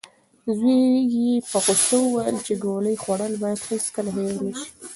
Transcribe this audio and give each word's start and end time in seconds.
زوی 0.57 0.81
یې 1.13 1.29
په 1.49 1.57
غوسه 1.63 1.95
وویل 2.01 2.37
چې 2.45 2.53
ګولۍ 2.63 2.95
خوړل 3.03 3.33
باید 3.43 3.59
هیڅکله 3.69 4.09
هېر 4.17 4.33
نشي. 4.45 4.67